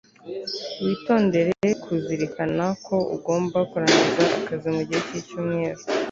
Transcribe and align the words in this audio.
witondere 0.83 1.53
kuzirikana 1.83 2.65
ko 2.85 2.95
ugomba 3.15 3.57
kurangiza 3.69 4.23
akazi 4.39 4.67
mugihe 4.75 5.01
cyicyumweru 5.07 5.81